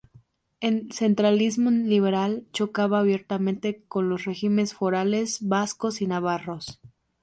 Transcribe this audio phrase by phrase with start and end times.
[0.61, 6.79] El centralismo liberal chocaba abiertamente con los regímenes forales vascos y navarros.